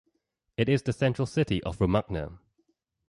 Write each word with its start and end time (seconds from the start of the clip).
It 0.57 0.67
is 0.67 0.81
the 0.81 0.93
central 0.93 1.27
city 1.27 1.61
of 1.61 1.79
Romagna. 1.79 2.39